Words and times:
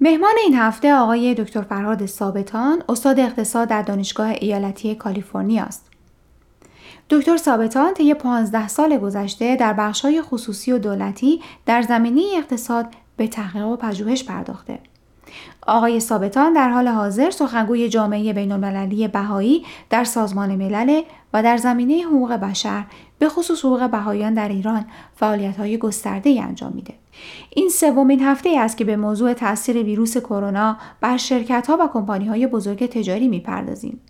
مهمان 0.00 0.34
این 0.44 0.54
هفته 0.54 0.94
آقای 0.94 1.34
دکتر 1.34 1.62
فرهاد 1.62 2.06
ثابتان 2.06 2.82
استاد 2.88 3.20
اقتصاد 3.20 3.68
در 3.68 3.82
دانشگاه 3.82 4.28
ایالتی 4.28 4.94
کالیفرنیا 4.94 5.62
است. 5.62 5.86
دکتر 7.10 7.36
ثابتان 7.36 7.94
طی 7.94 8.14
15 8.14 8.68
سال 8.68 8.98
گذشته 8.98 9.56
در 9.56 9.72
بخش‌های 9.72 10.22
خصوصی 10.22 10.72
و 10.72 10.78
دولتی 10.78 11.40
در 11.66 11.82
زمینه 11.82 12.22
اقتصاد 12.36 12.86
به 13.16 13.28
تحقیق 13.28 13.66
و 13.66 13.76
پژوهش 13.76 14.24
پرداخته. 14.24 14.78
آقای 15.66 16.00
ثابتان 16.00 16.52
در 16.52 16.68
حال 16.68 16.88
حاضر 16.88 17.30
سخنگوی 17.30 17.88
جامعه 17.88 18.32
بین 18.32 18.52
المللی 18.52 19.08
بهایی 19.08 19.64
در 19.90 20.04
سازمان 20.04 20.56
ملل 20.56 21.02
و 21.32 21.42
در 21.42 21.56
زمینه 21.56 22.02
حقوق 22.02 22.32
بشر 22.32 22.84
به 23.18 23.28
خصوص 23.28 23.64
حقوق 23.64 23.90
بهاییان 23.90 24.34
در 24.34 24.48
ایران 24.48 24.84
فعالیت 25.16 25.56
های 25.56 25.78
گسترده 25.78 26.42
انجام 26.42 26.72
میده. 26.72 26.94
این 27.50 27.68
سومین 27.68 28.20
هفته 28.20 28.50
است 28.58 28.76
که 28.76 28.84
به 28.84 28.96
موضوع 28.96 29.32
تاثیر 29.32 29.76
ویروس 29.76 30.16
کرونا 30.16 30.76
بر 31.00 31.16
شرکت 31.16 31.66
ها 31.66 31.76
و 31.80 31.88
کمپانی 31.92 32.26
های 32.26 32.46
بزرگ 32.46 32.86
تجاری 32.86 33.28
می‌پردازیم. 33.28 34.00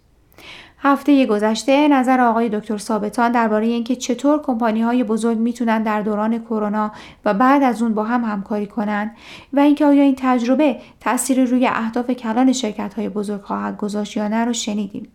هفته 0.80 1.26
گذشته 1.26 1.88
نظر 1.88 2.20
آقای 2.20 2.48
دکتر 2.48 2.78
ثابتان 2.78 3.32
درباره 3.32 3.66
اینکه 3.66 3.96
چطور 3.96 4.42
کمپانی 4.42 4.82
های 4.82 5.04
بزرگ 5.04 5.38
می‌تونن 5.38 5.82
در 5.82 6.02
دوران 6.02 6.38
کرونا 6.38 6.92
و 7.24 7.34
بعد 7.34 7.62
از 7.62 7.82
اون 7.82 7.94
با 7.94 8.04
هم 8.04 8.24
همکاری 8.24 8.66
کنند 8.66 9.16
و 9.52 9.60
اینکه 9.60 9.86
آیا 9.86 10.02
این 10.02 10.14
تجربه 10.18 10.76
تاثیر 11.00 11.44
روی 11.44 11.66
اهداف 11.66 12.10
کلان 12.10 12.52
شرکت 12.52 12.94
های 12.94 13.08
بزرگ 13.08 13.42
خواهد 13.42 13.76
گذاشت 13.76 14.16
یا 14.16 14.28
نه 14.28 14.44
رو 14.44 14.52
شنیدیم. 14.52 15.08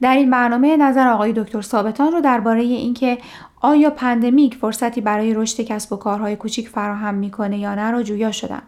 در 0.00 0.16
این 0.16 0.30
برنامه 0.30 0.76
نظر 0.76 1.08
آقای 1.08 1.32
دکتر 1.32 1.60
ثابتان 1.60 2.12
رو 2.12 2.20
درباره 2.20 2.60
اینکه 2.60 3.18
آیا 3.60 3.90
پندمیک 3.90 4.54
فرصتی 4.54 5.00
برای 5.00 5.34
رشد 5.34 5.60
کسب 5.60 5.92
و 5.92 5.96
کارهای 5.96 6.36
کوچیک 6.36 6.68
فراهم 6.68 7.14
می‌کنه 7.14 7.58
یا 7.58 7.74
نه 7.74 7.90
رو 7.90 8.02
جویا 8.02 8.32
شدن. 8.32 8.62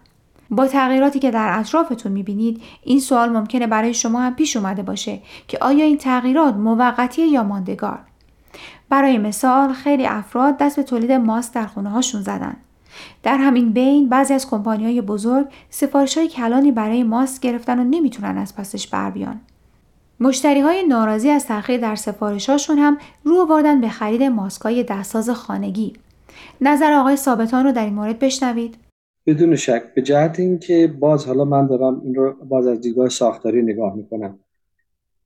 با 0.51 0.67
تغییراتی 0.67 1.19
که 1.19 1.31
در 1.31 1.59
اطرافتون 1.59 2.13
می‌بینید 2.13 2.63
این 2.83 3.01
سوال 3.01 3.29
ممکنه 3.37 3.67
برای 3.67 3.95
شما 3.95 4.21
هم 4.21 4.35
پیش 4.35 4.57
اومده 4.57 4.83
باشه 4.83 5.21
که 5.49 5.59
آیا 5.61 5.85
این 5.85 5.99
تغییرات 5.99 6.55
موقتی 6.55 7.27
یا 7.27 7.43
ماندگار؟ 7.43 7.99
برای 8.89 9.19
مثال 9.19 9.73
خیلی 9.73 10.07
افراد 10.07 10.57
دست 10.59 10.77
به 10.77 10.83
تولید 10.83 11.13
ماست 11.13 11.55
در 11.55 11.67
خونه 11.67 11.91
هاشون 11.91 12.23
زدن. 12.23 12.57
در 13.23 13.37
همین 13.37 13.73
بین 13.73 14.09
بعضی 14.09 14.35
از 14.35 14.51
کمپانی 14.51 14.85
های 14.85 15.01
بزرگ 15.01 15.47
سفارش 15.71 16.19
های 16.19 16.29
کلانی 16.29 16.73
برای 16.73 17.03
ماست 17.03 17.41
گرفتن 17.41 17.79
و 17.79 17.85
نمی‌تونن 17.85 18.39
از 18.39 18.57
پسش 18.57 18.87
بر 18.87 19.11
بیان. 19.11 19.41
مشتری 20.21 20.61
های 20.61 20.83
ناراضی 20.83 21.31
از 21.31 21.47
تاخیر 21.47 21.81
در 21.81 21.95
سفارشاشون 21.95 22.79
هم 22.79 22.99
رو 23.25 23.37
آوردن 23.41 23.81
به 23.81 23.89
خرید 23.89 24.23
ماسکای 24.23 24.85
دستساز 24.85 25.31
خانگی. 25.31 25.93
نظر 26.61 26.93
آقای 26.93 27.17
ثابتان 27.17 27.65
رو 27.65 27.73
در 27.73 27.85
این 27.85 27.95
مورد 27.95 28.19
بشنوید. 28.19 28.77
بدون 29.27 29.57
شک. 29.57 29.95
به 29.95 30.03
جهت 30.03 30.41
اینکه 30.41 30.95
باز 31.01 31.27
حالا 31.27 31.45
من 31.45 31.67
دارم 31.67 32.01
این 32.05 32.15
رو 32.15 32.33
باز 32.45 32.67
از 32.67 32.81
دیدگاه 32.81 33.09
ساختاری 33.09 33.63
نگاه 33.63 33.97
می‌کنم. 33.97 34.39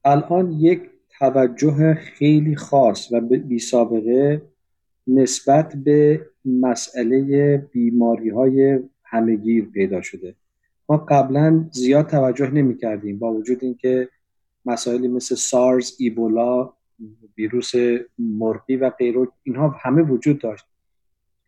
الان 0.04 0.52
یک 0.52 0.82
توجه 1.18 1.94
خیلی 1.94 2.56
خاص 2.56 3.12
و 3.12 3.20
بی 3.20 3.58
سابقه 3.58 4.42
نسبت 5.06 5.76
به 5.76 6.26
مسئله 6.44 7.56
بیماری 7.56 8.28
های 8.28 8.78
همگیر 9.04 9.64
پیدا 9.64 10.00
شده. 10.00 10.34
ما 10.88 10.96
قبلا 10.96 11.64
زیاد 11.70 12.06
توجه 12.06 12.50
نمی 12.50 12.76
کردیم 12.76 13.18
با 13.18 13.32
وجود 13.32 13.58
اینکه 13.64 14.08
مسائلی 14.64 15.08
مثل 15.08 15.34
سارز، 15.34 15.92
ایبولا، 15.98 16.72
ویروس 17.38 17.72
مرغی 18.18 18.76
و 18.76 18.90
غیره 18.90 19.28
اینها 19.42 19.68
همه 19.68 20.02
وجود 20.02 20.38
داشت. 20.38 20.64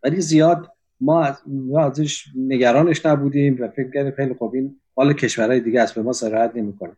ولی 0.03 0.21
زیاد 0.21 0.71
ما, 1.01 1.25
از 1.25 1.43
ازش 1.79 2.25
نگرانش 2.37 3.07
نبودیم 3.07 3.57
و 3.61 3.69
فکر 3.69 3.91
کردیم 3.91 4.13
خیلی 4.13 4.35
خوب 4.35 4.55
این 4.55 4.77
حال 4.97 5.13
کشورهای 5.13 5.61
دیگه 5.61 5.81
است 5.81 5.95
به 5.95 6.03
ما 6.03 6.13
سرایت 6.13 6.57
نمی‌کنه. 6.57 6.97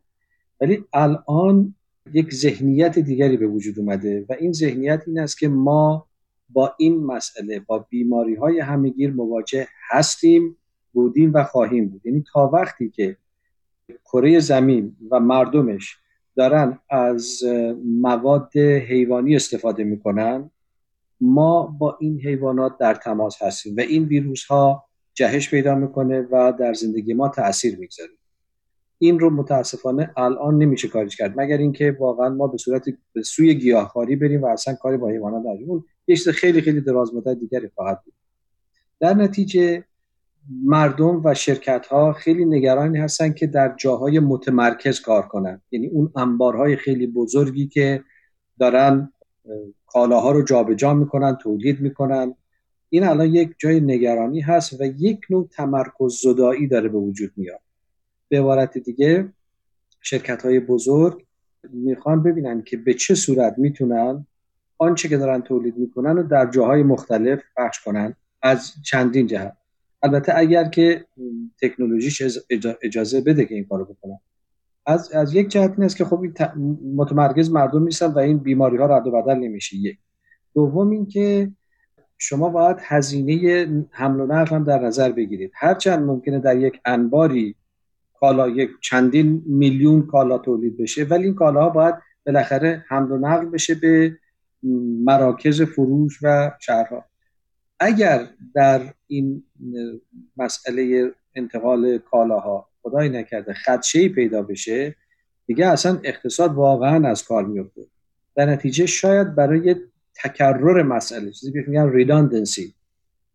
ولی 0.61 0.85
الان 0.93 1.75
یک 2.13 2.35
ذهنیت 2.35 2.99
دیگری 2.99 3.37
به 3.37 3.47
وجود 3.47 3.79
اومده 3.79 4.25
و 4.29 4.33
این 4.41 4.53
ذهنیت 4.53 5.03
این 5.07 5.19
است 5.19 5.39
که 5.39 5.49
ما 5.49 6.07
با 6.49 6.75
این 6.79 7.05
مسئله 7.05 7.61
با 7.61 7.79
بیماری 7.79 8.35
های 8.35 8.61
همگیر 8.61 9.13
مواجه 9.13 9.69
هستیم 9.91 10.57
بودیم 10.93 11.31
و 11.35 11.45
خواهیم 11.45 11.89
بود. 11.89 12.07
یعنی 12.07 12.25
تا 12.33 12.51
وقتی 12.53 12.91
که 12.91 13.17
کره 14.05 14.41
زمین 14.41 14.97
و 15.11 15.21
مردمش 15.21 15.99
دارن 16.37 16.79
از 16.91 17.43
مواد 17.85 18.57
حیوانی 18.57 19.37
استفاده 19.37 19.85
می‌کنن 19.85 20.51
ما 21.21 21.77
با 21.79 21.97
این 22.01 22.21
حیوانات 22.21 22.79
در 22.79 22.95
تماس 22.95 23.43
هستیم 23.43 23.77
و 23.77 23.81
این 23.81 24.05
ویروس 24.05 24.45
ها 24.45 24.85
جهش 25.15 25.51
پیدا 25.51 25.75
می‌کنه 25.75 26.21
و 26.31 26.53
در 26.59 26.75
زندگی 26.75 27.15
ما 27.15 27.29
تاثیر 27.29 27.79
می‌گذاره. 27.79 28.11
این 28.99 29.19
رو 29.19 29.31
متاسفانه 29.31 30.11
الان 30.17 30.59
نمیشه 30.59 30.89
کارش 30.89 31.17
کرد 31.17 31.41
مگر 31.41 31.59
اینکه 31.59 31.97
واقعا 32.01 32.29
ما 32.29 32.47
به 32.47 32.59
صورت 32.59 32.85
به 33.13 33.23
سوی 33.23 33.55
گیاهخواری 33.55 34.17
بریم 34.17 34.43
و 34.43 34.47
اصلا 34.47 34.75
کاری 34.75 34.97
با 34.97 35.09
حیوانات 35.09 35.41
نداریم. 35.41 35.71
اون 35.71 35.85
یه 36.07 36.17
خیلی 36.17 36.61
خیلی 36.61 36.81
دراز 36.81 37.15
مدت 37.15 37.39
دیگری 37.39 37.69
خواهد 37.75 38.03
بود. 38.05 38.15
در 39.01 39.15
نتیجه 39.15 39.85
مردم 40.65 41.25
و 41.25 41.35
شرکت 41.35 41.87
ها 41.87 42.13
خیلی 42.13 42.45
نگرانی 42.45 42.99
هستن 42.99 43.33
که 43.33 43.47
در 43.47 43.75
جاهای 43.79 44.19
متمرکز 44.19 45.01
کار 45.01 45.23
کنن. 45.23 45.63
یعنی 45.71 45.87
اون 45.87 46.13
انبارهای 46.17 46.77
خیلی 46.77 47.07
بزرگی 47.07 47.67
که 47.67 48.05
دارن 48.59 49.13
کالاها 49.87 50.33
رو 50.33 50.43
جابجا 50.43 50.95
می‌کنن 50.95 51.37
تولید 51.37 51.81
می‌کنن. 51.81 52.35
این 52.89 53.05
الان 53.05 53.27
یک 53.27 53.55
جای 53.59 53.81
نگرانی 53.81 54.41
هست 54.41 54.81
و 54.81 54.85
یک 54.85 55.21
نوع 55.31 55.49
تمرکز 55.53 56.21
زدایی 56.23 56.67
داره 56.67 56.89
به 56.89 56.99
وجود 56.99 57.33
میاد. 57.37 57.61
به 58.29 58.39
عبارت 58.41 58.79
دیگه 58.79 59.29
شرکت 60.01 60.43
های 60.43 60.61
بزرگ 60.61 61.27
می‌خوان 61.73 62.23
ببینن 62.23 62.63
که 62.63 62.77
به 62.77 62.95
چه 62.95 63.15
صورت 63.15 63.55
می‌تونن 63.59 64.27
آنچه 64.79 65.09
که 65.09 65.17
دارن 65.17 65.43
تولید 65.43 65.77
می‌کنن 65.77 66.19
و 66.19 66.23
در 66.23 66.51
جاهای 66.51 66.83
مختلف 66.83 67.43
پخش 67.57 67.85
کنن 67.85 68.15
از 68.43 68.73
چندین 68.85 69.27
جهت. 69.27 69.57
البته 70.07 70.33
اگر 70.37 70.65
که 70.69 71.07
تکنولوژیش 71.63 72.23
اجازه 72.83 73.21
بده 73.21 73.45
که 73.45 73.55
این 73.55 73.65
کارو 73.65 73.85
بکنن 73.85 74.19
از, 74.87 75.13
از 75.13 75.35
یک 75.35 75.49
جهت 75.49 75.71
این 75.71 75.83
است 75.83 75.97
که 75.97 76.05
خب 76.05 76.25
متمرکز 76.97 77.51
مردم 77.51 77.85
نیستن 77.85 78.07
و 78.07 78.19
این 78.19 78.39
بیماری 78.39 78.77
ها 78.77 78.87
رد 78.87 79.07
و 79.07 79.11
بدل 79.11 79.35
نمیشه. 79.35 79.77
یک. 79.77 79.99
دوم 80.55 80.91
اینکه 80.91 81.51
شما 82.19 82.49
باید 82.49 82.77
هزینه 82.81 83.67
حمل 83.91 84.21
و 84.21 84.27
نقل 84.27 84.57
هم 84.57 84.65
در 84.65 84.79
نظر 84.79 85.13
بگیرید. 85.13 85.51
هرچند 85.55 86.05
ممکنه 86.05 86.39
در 86.39 86.59
یک 86.59 86.81
انباری 86.85 87.57
کالا 88.21 88.49
یک 88.49 88.71
چندین 88.83 89.43
میلیون 89.47 90.07
کالا 90.07 90.39
تولید 90.39 90.77
بشه 90.77 91.05
ولی 91.05 91.25
این 91.25 91.35
کالاها 91.35 91.69
باید 91.69 91.95
بالاخره 92.27 92.85
حمل 92.89 93.11
و 93.13 93.19
نقل 93.19 93.47
بشه 93.47 93.75
به 93.75 94.19
مراکز 95.05 95.63
فروش 95.63 96.19
و 96.23 96.53
شهرها. 96.61 97.05
اگر 97.81 98.29
در 98.55 98.95
این 99.07 99.45
مسئله 100.37 101.13
انتقال 101.35 101.99
کالاها 101.99 102.69
خدای 102.83 103.09
نکرده 103.09 103.55
خدشه 103.55 104.09
پیدا 104.09 104.43
بشه 104.43 104.97
دیگه 105.47 105.67
اصلا 105.67 106.01
اقتصاد 106.05 106.55
واقعا 106.55 107.09
از 107.09 107.25
کار 107.25 107.45
میفته 107.45 107.87
در 108.35 108.47
نتیجه 108.47 108.87
شاید 108.87 109.35
برای 109.35 109.77
تکرر 110.15 110.83
مسئله 110.83 111.31
چیزی 111.31 111.53
که 111.53 111.65
میگن 111.67 111.93
ریداندنسی 111.93 112.75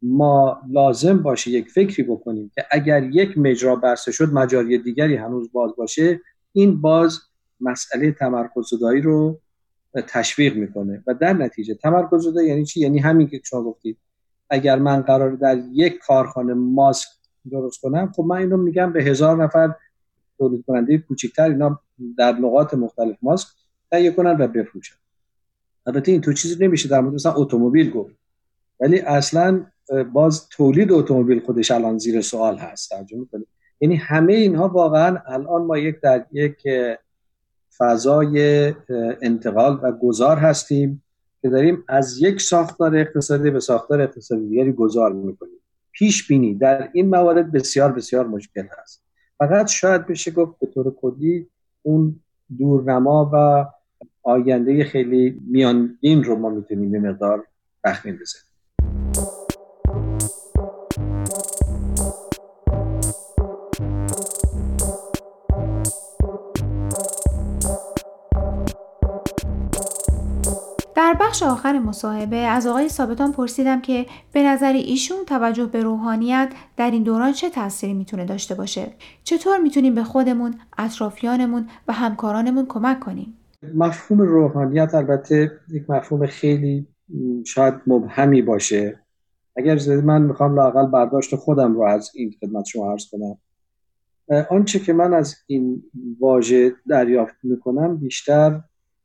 ما 0.02 0.62
لازم 0.70 1.18
باشه 1.24 1.52
یک 1.52 1.70
فکری 1.70 2.04
بکنیم 2.04 2.52
که 2.56 2.66
اگر 2.72 3.04
یک 3.04 3.38
مجرا 3.38 3.76
برسه 3.76 4.12
شد 4.12 4.34
مجاری 4.34 4.78
دیگری 4.78 5.16
هنوز 5.16 5.52
باز 5.52 5.72
باشه 5.78 6.22
این 6.52 6.82
باز 6.82 7.20
مسئله 7.60 8.12
تمرکز 8.12 8.70
زدایی 8.70 9.02
رو 9.02 9.40
تشویق 10.08 10.56
می‌کنه. 10.56 11.04
و 11.08 11.14
در 11.14 11.34
نتیجه 11.34 11.76
تمرکز 11.76 12.24
زدایی 12.24 12.50
یعنی 12.50 12.66
چی؟ 12.66 12.80
یعنی 12.80 13.00
همین 13.00 13.28
که 13.28 13.42
شما 13.44 13.64
گفتید. 13.64 13.98
اگر 14.52 14.80
من 14.80 15.02
قرار 15.02 15.32
در 15.32 15.58
یک 15.72 16.00
کارخانه 16.08 16.54
ماسک 16.54 17.08
درست 17.52 17.82
کنم 17.82 18.12
خب 18.16 18.24
من 18.24 18.36
اینو 18.36 18.58
میگم 18.58 18.94
به 18.94 19.04
هزار 19.04 19.44
نفر 19.44 19.76
تولید 20.38 20.66
کننده 20.68 20.98
کوچکتر 20.98 21.50
اینا 21.50 21.80
در 22.18 22.32
نقاط 22.32 22.74
مختلف 22.74 23.18
ماسک 23.22 23.48
تهیه 23.92 24.12
کنن 24.12 24.42
و 24.42 24.48
بفروشن. 24.48 24.96
البته 25.86 26.12
این 26.12 26.22
تو 26.22 26.34
چیزی 26.34 26.66
نمیشه 26.66 26.90
در 26.90 27.02
مورد 27.02 27.14
مثلا 27.14 27.34
اتومبیل 27.34 27.92
گفت. 27.92 28.16
ولی 28.80 29.00
اصلا 29.00 29.66
باز 30.14 30.50
تولید 30.50 30.92
اتومبیل 30.92 31.40
خودش 31.40 31.72
الان 31.72 31.98
زیر 31.98 32.22
سوال 32.22 32.58
هست. 32.58 32.90
ترجمه 32.90 33.26
کنید. 33.32 33.48
یعنی 33.82 33.96
همه 33.96 34.34
اینها 34.34 34.68
واقعا 34.68 35.18
الان 35.28 35.62
ما 35.62 35.78
یک 35.78 36.00
در 36.02 36.26
یک 36.32 36.68
فضای 37.78 38.68
انتقال 39.22 39.80
و 39.84 39.92
گذار 39.92 40.38
هستیم. 40.38 41.04
که 41.42 41.50
داریم 41.50 41.84
از 41.88 42.22
یک 42.22 42.42
ساختار 42.42 42.96
اقتصادی 42.96 43.52
به 43.52 43.60
ساختار 43.60 44.02
اقتصادی 44.02 44.50
دیگری 44.50 44.72
گذار 44.72 45.14
می‌کنیم. 45.14 45.60
پیش 45.92 46.28
بینی 46.28 46.56
در 46.56 46.90
این 46.94 47.10
موارد 47.10 47.52
بسیار 47.52 47.92
بسیار 47.92 48.28
مشکل 48.28 48.66
هست. 48.82 49.04
فقط 49.38 49.68
شاید 49.68 50.08
بشه 50.08 50.32
گفت 50.32 50.60
به 50.60 50.68
طور 50.68 50.96
کلی 50.96 51.48
اون 51.82 52.20
دورنما 52.58 53.32
و 53.34 53.66
آینده 54.24 54.84
خیلی 54.84 55.42
میان 55.48 55.98
این 56.02 56.24
رو 56.24 56.36
ما 56.36 56.50
می‌تونیم 56.50 56.92
به 56.92 57.00
مقدار 57.00 57.48
تخمین 57.84 58.16
بزنیم. 58.16 58.51
در 70.96 71.18
بخش 71.20 71.44
آخر 71.44 71.80
مصاحبه 71.80 72.38
از 72.38 72.68
آقای 72.68 72.90
ثابتان 72.90 73.32
پرسیدم 73.32 73.82
که 73.82 74.06
به 74.32 74.44
نظر 74.44 74.74
ایشون 74.74 75.18
توجه 75.28 75.66
به 75.66 75.84
روحانیت 75.84 76.54
در 76.78 76.92
این 76.92 77.04
دوران 77.04 77.32
چه 77.32 77.50
تأثیری 77.50 77.94
می‌تونه 77.94 78.26
داشته 78.26 78.56
باشه؟ 78.56 78.92
چطور 79.24 79.58
می‌تونیم 79.58 79.96
به 79.96 80.04
خودمون 80.04 80.56
اطرافیانمون 80.78 81.68
و 81.88 81.94
همکارانمون 81.94 82.66
کمک 82.66 83.00
کنیم؟ 83.00 83.38
مفهوم 83.76 84.22
روحانیت 84.22 84.96
البته 84.96 85.52
یک 85.70 85.90
مفهوم 85.90 86.26
خیلی 86.26 86.88
شاید 87.46 87.74
مبهمی 87.88 88.42
باشه. 88.42 89.00
اگر 89.56 90.02
من 90.02 90.22
می‌خوام 90.22 90.56
لاقل 90.56 90.86
برداشت 90.86 91.36
خودم 91.36 91.74
رو 91.74 91.82
از 91.84 92.12
این 92.14 92.36
خدمت 92.42 92.66
شما 92.66 92.92
عرض 92.92 93.06
کنم. 93.12 93.38
آنچه 94.50 94.80
که 94.80 94.94
من 94.94 95.14
از 95.14 95.36
این 95.48 95.84
واژه 96.20 96.76
دریافت 96.88 97.36
می‌کنم 97.44 97.98
بیشتر 97.98 98.62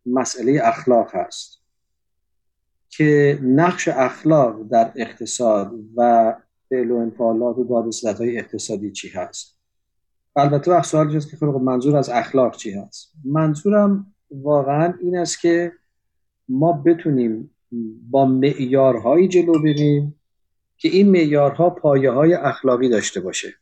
مسئله 0.07 0.61
اخلاق 0.65 1.15
هست. 1.15 1.66
که 2.91 3.39
نقش 3.43 3.89
اخلاق 3.89 4.69
در 4.71 4.93
اقتصاد 4.97 5.73
و 5.97 6.35
فعل 6.69 6.91
و 6.91 6.97
انفعالات 6.97 7.59
و 7.59 7.91
های 8.19 8.39
اقتصادی 8.39 8.93
چی 8.93 9.09
هست؟ 9.09 9.57
البته 10.37 10.71
وقت 10.71 10.87
سوال 10.87 11.21
که 11.21 11.37
خب 11.37 11.45
منظور 11.45 11.97
از 11.97 12.09
اخلاق 12.09 12.57
چی 12.57 12.71
هست؟ 12.71 13.13
منظورم 13.25 14.15
واقعا 14.31 14.95
این 15.03 15.17
است 15.17 15.41
که 15.41 15.73
ما 16.49 16.73
بتونیم 16.73 17.51
با 18.11 18.25
معیارهایی 18.25 19.29
جلو 19.29 19.63
بریم 19.63 20.21
که 20.79 20.89
این 20.89 21.11
معیارها 21.11 21.71
پایه 21.71 22.11
های 22.11 22.35
اخلاقی 22.35 22.89
داشته 22.89 23.21
باشه. 23.21 23.55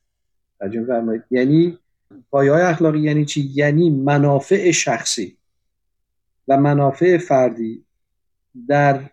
یعنی 1.31 1.79
پایه 2.31 2.53
های 2.53 2.63
اخلاقی 2.63 3.01
یعنی 3.01 3.25
چی؟ 3.25 3.51
یعنی 3.55 3.91
منافع 3.91 4.71
شخصی 4.71 5.39
و 6.49 6.57
منافع 6.57 7.19
فردی 7.19 7.85
در 8.69 9.11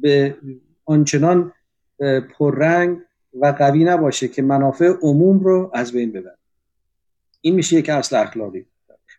به 0.00 0.36
آنچنان 0.84 1.52
پررنگ 2.38 2.98
و 3.40 3.46
قوی 3.46 3.84
نباشه 3.84 4.28
که 4.28 4.42
منافع 4.42 4.92
عموم 5.02 5.40
رو 5.40 5.70
از 5.74 5.92
بین 5.92 6.12
ببره. 6.12 6.38
این 7.40 7.54
میشه 7.54 7.76
یک 7.76 7.88
اصل 7.88 8.16
اخلاقی. 8.16 8.66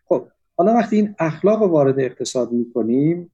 خب 0.08 0.28
حالا 0.56 0.74
وقتی 0.74 0.96
این 0.96 1.14
اخلاق 1.18 1.62
رو 1.62 1.68
وارد 1.68 2.00
اقتصاد 2.00 2.52
می‌کنیم 2.52 3.30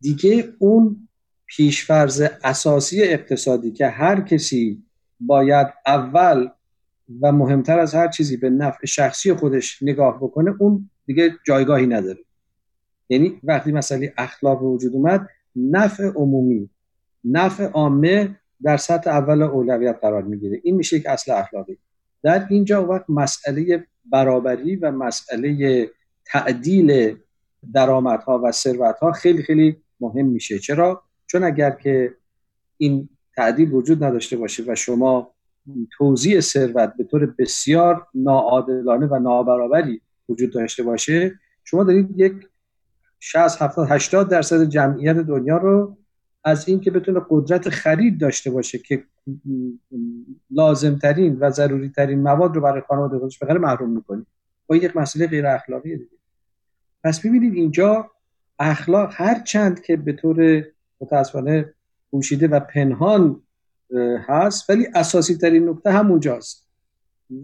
دیگه 0.00 0.54
اون 0.58 1.08
پیشفرز 1.46 2.22
اساسی 2.44 3.02
اقتصادی 3.02 3.72
که 3.72 3.86
هر 3.86 4.20
کسی 4.20 4.82
باید 5.20 5.66
اول 5.86 6.48
و 7.22 7.32
مهمتر 7.32 7.78
از 7.78 7.94
هر 7.94 8.08
چیزی 8.08 8.36
به 8.36 8.50
نفع 8.50 8.86
شخصی 8.86 9.32
خودش 9.32 9.82
نگاه 9.82 10.16
بکنه 10.16 10.54
اون 10.58 10.90
دیگه 11.06 11.30
جایگاهی 11.46 11.86
نداره. 11.86 12.18
یعنی 13.08 13.40
وقتی 13.42 13.72
مسئله 13.72 14.14
اخلاق 14.16 14.62
وجود 14.62 14.92
اومد 14.92 15.28
نفع 15.56 16.04
عمومی 16.04 16.70
نفع 17.24 17.64
عامه 17.64 18.36
در 18.62 18.76
سطح 18.76 19.10
اول 19.10 19.42
اولویت 19.42 19.98
قرار 20.02 20.22
می‌گیره. 20.22 20.60
این 20.62 20.76
میشه 20.76 20.96
یک 20.96 21.06
اصل 21.06 21.32
اخلاقی. 21.32 21.78
در 22.22 22.46
اینجا 22.50 22.86
وقت 22.86 23.04
مسئله 23.08 23.86
برابری 24.04 24.76
و 24.76 24.90
مسئله 24.90 25.90
تعدیل 26.24 27.16
درآمدها 27.72 28.40
و 28.44 28.52
ثروتها 28.52 29.12
خیلی 29.12 29.42
خیلی 29.42 29.76
مهم 30.00 30.26
میشه. 30.26 30.58
چرا؟ 30.58 31.02
چون 31.26 31.44
اگر 31.44 31.70
که 31.70 32.14
این 32.76 33.08
تعدیل 33.36 33.72
وجود 33.72 34.04
نداشته 34.04 34.36
باشه 34.36 34.64
و 34.66 34.74
شما 34.74 35.34
توزیع 35.98 36.40
ثروت 36.40 36.92
به 36.98 37.04
طور 37.04 37.34
بسیار 37.38 38.06
ناعادلانه 38.14 39.06
و 39.06 39.18
نابرابری 39.18 40.00
وجود 40.28 40.52
داشته 40.52 40.82
باشه 40.82 41.38
شما 41.64 41.84
دارید 41.84 42.20
یک 42.20 42.48
60 43.28 43.62
70 43.62 43.86
80 43.90 44.28
درصد 44.28 44.64
جمعیت 44.64 45.16
دنیا 45.16 45.56
رو 45.56 45.96
از 46.44 46.68
اینکه 46.68 46.90
بتونه 46.90 47.20
قدرت 47.30 47.68
خرید 47.68 48.20
داشته 48.20 48.50
باشه 48.50 48.78
که 48.78 49.04
لازمترین 50.50 51.36
و 51.40 51.50
ضروری 51.50 51.88
ترین 51.88 52.22
مواد 52.22 52.54
رو 52.54 52.60
برای 52.60 52.82
خانواده 52.88 53.18
خودش 53.18 53.38
بخره 53.38 53.58
محروم 53.58 53.90
می‌کنید 53.90 54.26
با 54.66 54.76
یک 54.76 54.96
مسئله 54.96 55.26
غیر 55.26 55.46
اخلاقی 55.46 55.96
دیگه. 55.96 56.10
پس 57.04 57.26
ببینید 57.26 57.54
اینجا 57.54 58.10
اخلاق 58.58 59.10
هر 59.12 59.42
چند 59.42 59.82
که 59.82 59.96
به 59.96 60.12
طور 60.12 60.64
متاسفانه 61.00 61.74
پوشیده 62.10 62.48
و 62.48 62.60
پنهان 62.60 63.42
هست 64.28 64.70
ولی 64.70 64.86
اساسی 64.94 65.34
ترین 65.34 65.68
نکته 65.68 65.90
همونجاست. 65.90 66.68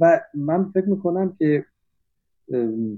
و 0.00 0.20
من 0.34 0.70
فکر 0.74 0.88
می‌کنم 0.88 1.36
که 1.38 1.64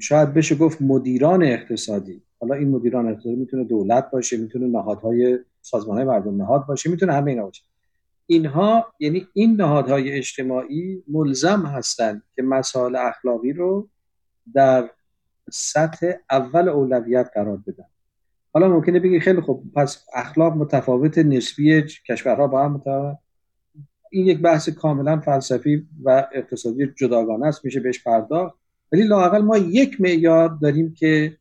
شاید 0.01 0.35
بشه 0.35 0.55
گفت 0.55 0.83
مدیران 0.83 1.43
اقتصادی. 1.43 2.23
حالا 2.45 2.55
این 2.55 2.71
مدیران 2.71 3.09
اقتصادی 3.09 3.37
می‌تونه 3.37 3.65
دولت 3.65 4.11
باشه 4.11 4.37
می‌تونه 4.37 4.67
نهادهای 4.67 5.39
سازمان 5.61 5.97
های 5.97 6.07
مردم 6.07 6.37
نهاد 6.37 6.67
باشه 6.67 6.91
می‌تونه 6.91 7.13
همه 7.13 7.31
اینا 7.31 7.45
باشه. 7.45 7.63
اینها 8.27 8.87
یعنی 9.01 9.27
این 9.33 9.57
نهادهای 9.57 10.13
اجتماعی 10.13 11.03
ملزم 11.09 11.61
هستند 11.61 12.23
که 12.35 12.43
مسائل 12.43 12.97
اخلاقی 12.97 13.53
رو 13.53 13.89
در 14.55 14.91
سطح 15.53 16.13
اول 16.31 16.69
اولویت 16.69 17.31
قرار 17.35 17.57
بدن. 17.57 17.85
حالا 18.53 18.69
ممکنه 18.69 19.01
بگی 19.01 19.21
خیلی 19.21 19.41
خوب 19.41 19.73
پس 19.75 20.05
اخلاق 20.15 20.57
متفاوت 20.57 21.19
نسبی 21.19 21.83
کشورها 22.09 22.47
با 22.47 22.65
هم 22.65 22.73
متفاوت. 22.73 23.19
این 24.11 24.27
یک 24.27 24.39
بحث 24.39 24.69
کاملا 24.69 25.21
فلسفی 25.21 25.87
و 26.03 26.27
اقتصادی 26.33 26.87
جداگانه 26.97 27.47
است 27.47 27.65
میشه 27.65 27.81
بهش 27.81 28.05
پرداخت. 28.05 28.59
ولی 28.93 29.03
لاقل 29.03 29.43
ما 29.43 29.59
یک 29.59 30.01
معیار 30.01 30.59
داریم 30.63 30.95
که 30.95 31.37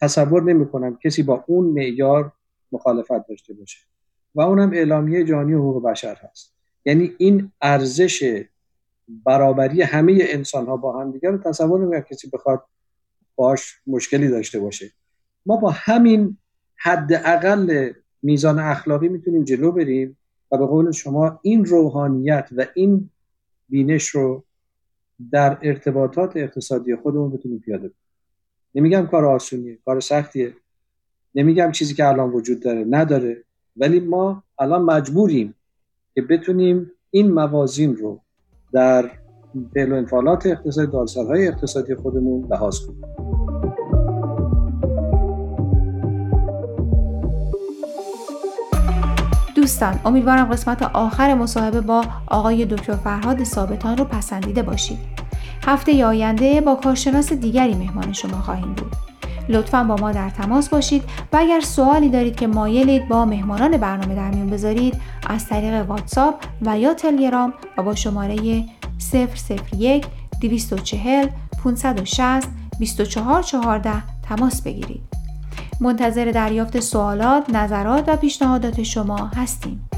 تصور 0.00 0.42
نمی 0.42 0.68
کنم 0.68 0.96
کسی 0.96 1.22
با 1.22 1.44
اون 1.46 1.64
معیار 1.66 2.32
مخالفت 2.72 3.28
داشته 3.28 3.54
باشه. 3.54 3.78
و 4.34 4.40
اونم 4.40 4.72
اعلامیه 4.72 5.24
جهانی 5.24 5.52
حقوق 5.52 5.82
بشر 5.82 6.14
هست. 6.14 6.54
یعنی 6.84 7.12
این 7.18 7.52
ارزش 7.62 8.44
برابری 9.08 9.82
همه 9.82 10.18
انسان 10.20 10.66
ها 10.66 10.76
با 10.76 11.00
هم 11.00 11.12
دیگر 11.12 11.36
تصور 11.36 11.80
نمی 11.80 12.02
کسی 12.10 12.30
بخواد 12.30 12.64
باش 13.36 13.80
مشکلی 13.86 14.28
داشته 14.28 14.60
باشه. 14.60 14.90
ما 15.46 15.56
با 15.56 15.70
همین 15.70 16.36
حد 16.76 17.12
اقل 17.12 17.92
میزان 18.22 18.58
اخلاقی 18.58 19.08
می‌تونیم 19.08 19.44
جلو 19.44 19.72
بریم 19.72 20.16
و 20.52 20.58
به 20.58 20.66
قول 20.66 20.90
شما 20.90 21.40
این 21.42 21.64
روحانیت 21.64 22.48
و 22.56 22.66
این 22.74 23.10
بینش 23.68 24.06
رو 24.06 24.44
در 25.32 25.58
ارتباطات 25.62 26.36
اقتصادی 26.36 26.96
خودمون 26.96 27.30
بتونیم 27.30 27.58
پیاده 27.58 27.88
کنیم. 27.88 28.09
نمیگم 28.74 29.06
کار 29.06 29.24
آسونیه 29.24 29.78
کار 29.84 30.00
سختیه. 30.00 30.54
نمیگم 31.34 31.72
چیزی 31.72 31.94
که 31.94 32.08
الان 32.08 32.30
وجود 32.30 32.60
داره 32.60 32.84
نداره. 32.90 33.44
ولی 33.76 34.00
ما 34.00 34.42
الان 34.58 34.82
مجبوریم 34.82 35.54
که 36.14 36.22
بتونیم 36.22 36.90
این 37.10 37.32
موازین 37.32 37.96
رو 37.96 38.20
در 38.72 39.10
فعل 39.74 39.92
و 39.92 39.94
انفعالات 39.94 40.46
اقتصادی 40.46 40.92
دارسالهای 40.92 41.48
اقتصادی 41.48 41.94
خودمون 41.94 42.48
لحاظ 42.50 42.78
کنیم. 42.80 43.02
دوستان 49.54 50.00
امیدوارم 50.04 50.44
قسمت 50.44 50.82
آخر 50.82 51.34
مصاحبه 51.34 51.80
با 51.80 52.04
آقای 52.26 52.66
دکتر 52.66 52.96
فرهاد 52.96 53.44
ثابتان 53.44 53.96
رو 53.96 54.04
پسندیده 54.04 54.62
باشید. 54.62 55.19
هفته 55.66 56.04
آینده 56.04 56.60
با 56.60 56.74
کارشناس 56.74 57.32
دیگری 57.32 57.74
مهمان 57.74 58.12
شما 58.12 58.40
خواهیم 58.40 58.74
بود 58.74 58.96
لطفا 59.48 59.84
با 59.84 59.96
ما 59.96 60.12
در 60.12 60.30
تماس 60.30 60.68
باشید 60.68 61.02
و 61.32 61.36
اگر 61.36 61.60
سوالی 61.60 62.08
دارید 62.08 62.36
که 62.36 62.46
مایلید 62.46 63.08
با 63.08 63.24
مهمانان 63.24 63.76
برنامه 63.76 64.14
در 64.14 64.30
میون 64.30 64.50
بذارید 64.50 64.94
از 65.26 65.46
طریق 65.46 65.86
واتساپ 65.88 66.34
و 66.62 66.78
یا 66.78 66.94
تلگرام 66.94 67.52
و 67.78 67.82
با 67.82 67.94
شماره 67.94 68.64
001 69.78 70.06
240 70.40 71.26
560 71.64 72.48
2414 72.78 74.02
تماس 74.22 74.62
بگیرید. 74.62 75.02
منتظر 75.80 76.24
دریافت 76.24 76.80
سوالات، 76.80 77.50
نظرات 77.50 78.04
و 78.08 78.16
پیشنهادات 78.16 78.82
شما 78.82 79.30
هستیم. 79.36 79.89